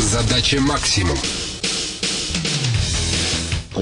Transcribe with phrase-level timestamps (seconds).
[0.00, 1.18] Задача максимум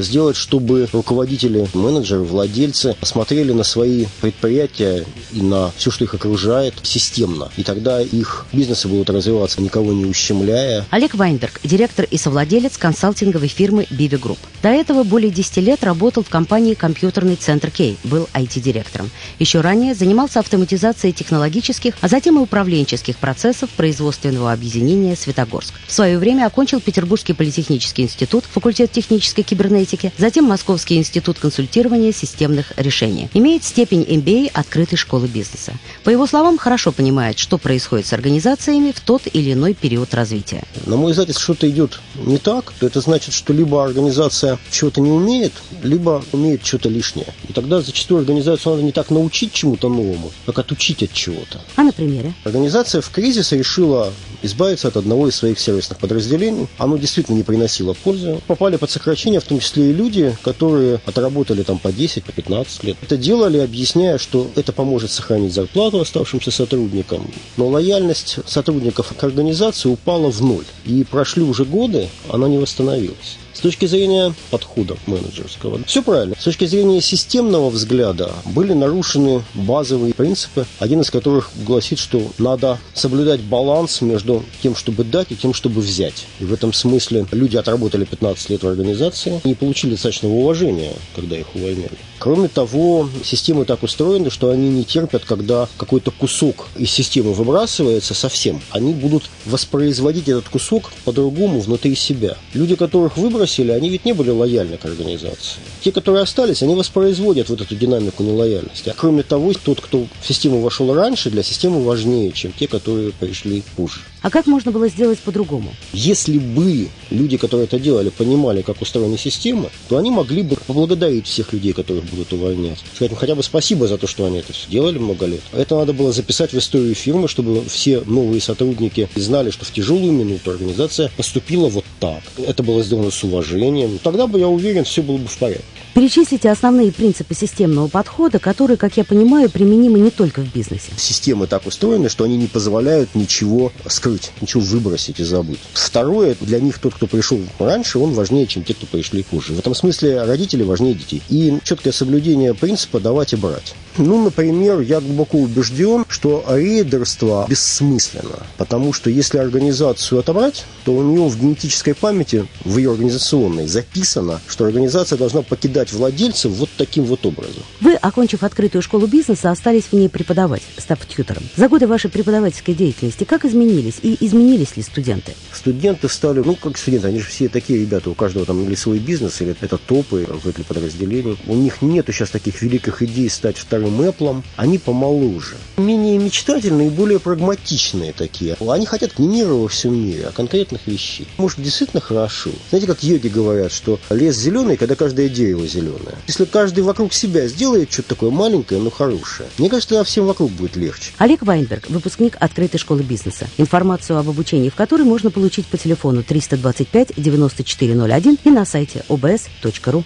[0.02, 6.74] сделать, чтобы руководители, менеджеры, владельцы смотрели на свои предприятия и на все, что их окружает,
[6.82, 7.51] системно.
[7.56, 10.84] И тогда их бизнесы будут развиваться, никого не ущемляя.
[10.90, 14.38] Олег Вайнберг, директор и совладелец консалтинговой фирмы Биви Групп.
[14.62, 19.10] До этого более 10 лет работал в компании «Компьютерный центр Кей», был IT-директором.
[19.38, 25.74] Еще ранее занимался автоматизацией технологических, а затем и управленческих процессов производственного объединения «Светогорск».
[25.87, 32.12] В свое время окончил Петербургский политехнический институт, факультет технической кибернетики, энергетики, затем Московский институт консультирования
[32.12, 33.29] системных решений.
[33.34, 35.73] Имеет степень MBA открытой школы бизнеса.
[36.05, 40.65] По его словам, хорошо понимает, что происходит с организациями в тот или иной период развития.
[40.87, 45.01] На мой взгляд, если что-то идет не так, то это значит, что либо организация чего-то
[45.01, 47.34] не умеет, либо умеет что-то лишнее.
[47.48, 51.60] И тогда зачастую организацию надо не так научить чему-то новому, как отучить от чего-то.
[51.77, 52.34] А на примере?
[52.45, 56.69] Организация в кризис решила избавиться от одного из своих сервисных подразделений.
[56.79, 58.41] Оно действительно не приносило пользы.
[58.46, 62.85] Попали под сокращение, в том числе и люди, которые отработали там по 10, по 15
[62.85, 62.96] лет.
[63.02, 67.30] Это делали, объясняя, что это поможет сохранить зарплату оставшимся сотрудникам.
[67.56, 70.64] Но лояльность сотрудников к организации упала в ноль.
[70.84, 73.38] И прошли уже годы, она не восстановилась.
[73.58, 76.36] С точки зрения подхода менеджерского, все правильно.
[76.38, 82.78] С точки зрения системного взгляда были нарушены базовые принципы, один из которых гласит, что надо
[82.94, 86.28] соблюдать баланс между тем, чтобы дать, и тем, чтобы взять.
[86.38, 91.36] И в этом смысле люди отработали 15 лет в организации и получили достаточного уважения, когда
[91.36, 91.98] их увольняли.
[92.19, 98.14] Кроме того, системы так устроены, что они не терпят, когда какой-то кусок из системы выбрасывается
[98.14, 98.60] совсем.
[98.70, 102.36] Они будут воспроизводить этот кусок по-другому внутри себя.
[102.55, 105.60] Люди, которых выбросили, бросили, они ведь не были лояльны к организации.
[105.83, 108.91] Те, которые остались, они воспроизводят вот эту динамику нелояльности.
[108.91, 113.12] А кроме того, тот, кто в систему вошел раньше, для системы важнее, чем те, которые
[113.12, 114.00] пришли позже.
[114.20, 115.72] А как можно было сделать по-другому?
[115.92, 121.27] Если бы люди, которые это делали, понимали, как устроена система, то они могли бы поблагодарить
[121.27, 122.78] всех людей, которых будут увольнять.
[122.94, 125.42] Сказать им хотя бы спасибо за то, что они это все делали много лет.
[125.53, 130.12] Это надо было записать в историю фирмы, чтобы все новые сотрудники знали, что в тяжелую
[130.12, 132.22] минуту организация поступила вот так.
[132.38, 133.98] Это было сделано с уважением.
[134.03, 135.62] Тогда бы, я уверен, все было бы в порядке.
[135.98, 140.92] Перечислите основные принципы системного подхода, которые, как я понимаю, применимы не только в бизнесе.
[140.97, 145.59] Системы так устроены, что они не позволяют ничего скрыть, ничего выбросить и забыть.
[145.72, 149.54] Второе, для них тот, кто пришел раньше, он важнее, чем те, кто пришли позже.
[149.54, 151.20] В этом смысле родители важнее детей.
[151.31, 153.75] И четкое соблюдение принципа давать и брать.
[153.97, 161.03] Ну, например, я глубоко убежден, что рейдерство бессмысленно, потому что если организацию отобрать, то у
[161.03, 167.04] нее в генетической памяти, в ее организационной, записано, что организация должна покидать владельцев вот таким
[167.04, 167.62] вот образом.
[167.81, 171.43] Вы, окончив открытую школу бизнеса, остались в ней преподавать, став тьютором.
[171.56, 175.32] За годы вашей преподавательской деятельности как изменились и изменились ли студенты?
[175.53, 178.98] Студенты стали, ну, как студенты, они же все такие ребята, у каждого там или свой
[178.98, 181.37] бизнес, или это топы, или подразделения.
[181.47, 185.56] У них нету сейчас таких великих идей стать вторым Apple, Apple, они помоложе.
[185.77, 188.56] Менее мечтательные и более прагматичные такие.
[188.60, 191.27] Они хотят не мира во всем мире, а конкретных вещей.
[191.37, 192.50] Может, действительно хорошо.
[192.71, 196.16] Знаете, как йоги говорят, что лес зеленый, когда каждое дерево зеленое.
[196.27, 200.50] Если каждый вокруг себя сделает что-то такое маленькое, но хорошее, мне кажется, тогда всем вокруг
[200.53, 201.12] будет легче.
[201.19, 203.49] Олег Вайнберг, выпускник открытой школы бизнеса.
[203.56, 210.05] Информацию об обучении в которой можно получить по телефону 325 9401 и на сайте obs.ru.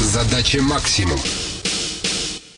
[0.00, 1.18] Задача максимум.